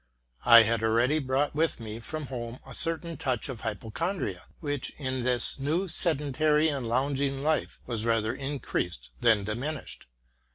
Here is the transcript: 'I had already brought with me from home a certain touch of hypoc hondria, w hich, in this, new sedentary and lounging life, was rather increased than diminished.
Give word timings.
'I 0.45 0.63
had 0.63 0.81
already 0.81 1.19
brought 1.19 1.53
with 1.53 1.79
me 1.79 1.99
from 1.99 2.25
home 2.25 2.57
a 2.65 2.73
certain 2.73 3.17
touch 3.17 3.49
of 3.49 3.61
hypoc 3.61 3.93
hondria, 3.93 4.41
w 4.59 4.75
hich, 4.75 4.89
in 4.97 5.21
this, 5.23 5.59
new 5.59 5.87
sedentary 5.87 6.69
and 6.69 6.87
lounging 6.89 7.43
life, 7.43 7.79
was 7.85 8.03
rather 8.03 8.33
increased 8.33 9.11
than 9.19 9.43
diminished. 9.43 10.05